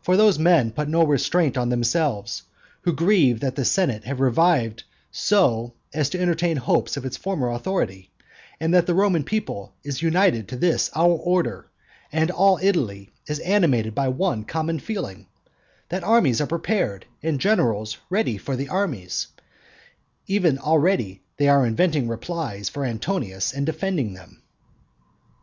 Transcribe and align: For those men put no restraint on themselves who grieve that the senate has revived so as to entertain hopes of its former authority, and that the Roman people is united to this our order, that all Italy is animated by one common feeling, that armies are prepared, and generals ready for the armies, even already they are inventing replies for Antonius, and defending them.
For 0.00 0.16
those 0.16 0.38
men 0.38 0.70
put 0.70 0.88
no 0.88 1.04
restraint 1.04 1.58
on 1.58 1.68
themselves 1.68 2.44
who 2.80 2.94
grieve 2.94 3.40
that 3.40 3.56
the 3.56 3.64
senate 3.66 4.04
has 4.04 4.18
revived 4.18 4.84
so 5.10 5.74
as 5.92 6.08
to 6.08 6.18
entertain 6.18 6.56
hopes 6.56 6.96
of 6.96 7.04
its 7.04 7.18
former 7.18 7.50
authority, 7.50 8.10
and 8.58 8.72
that 8.72 8.86
the 8.86 8.94
Roman 8.94 9.22
people 9.22 9.74
is 9.84 10.00
united 10.00 10.48
to 10.48 10.56
this 10.56 10.88
our 10.94 11.12
order, 11.12 11.68
that 12.10 12.30
all 12.30 12.58
Italy 12.62 13.12
is 13.26 13.38
animated 13.40 13.94
by 13.94 14.08
one 14.08 14.44
common 14.44 14.78
feeling, 14.78 15.26
that 15.90 16.02
armies 16.02 16.40
are 16.40 16.46
prepared, 16.46 17.04
and 17.22 17.38
generals 17.38 17.98
ready 18.08 18.38
for 18.38 18.56
the 18.56 18.70
armies, 18.70 19.26
even 20.26 20.58
already 20.58 21.20
they 21.36 21.48
are 21.48 21.66
inventing 21.66 22.08
replies 22.08 22.70
for 22.70 22.82
Antonius, 22.82 23.52
and 23.52 23.66
defending 23.66 24.14
them. 24.14 24.40